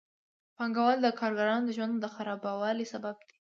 [0.57, 3.29] پانګوال د کارګرانو د ژوند د خرابوالي سبب دي